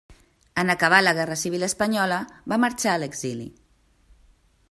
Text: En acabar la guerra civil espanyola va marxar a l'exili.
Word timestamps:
En 0.61 0.71
acabar 0.73 1.01
la 1.07 1.13
guerra 1.17 1.37
civil 1.41 1.67
espanyola 1.67 2.17
va 2.53 2.61
marxar 2.65 2.91
a 2.97 3.01
l'exili. 3.05 3.49